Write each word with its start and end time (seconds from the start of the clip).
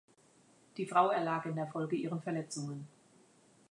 Die 0.77 0.87
Frau 0.87 1.09
erlag 1.11 1.45
in 1.45 1.55
der 1.55 1.67
Folge 1.67 1.95
ihren 1.95 2.23
Verletzungen. 2.23 2.87